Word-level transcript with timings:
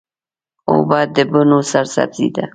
اوبه 0.71 0.99
د 1.15 1.17
بڼو 1.31 1.59
سرسبزي 1.71 2.27
ده. 2.35 2.45